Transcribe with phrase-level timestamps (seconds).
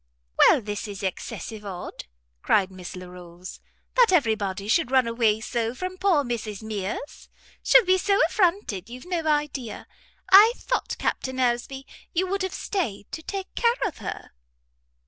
[0.35, 2.05] "Well, this is excessive odd,",
[2.41, 3.59] cried Miss Larolles,
[3.93, 7.29] "that every body should run away so from poor Mrs Mears;
[7.61, 9.85] she'll be so affronted you've no idea.
[10.31, 11.85] I thought, Captain Aresby,
[12.15, 14.31] you would have stayed to take care of her."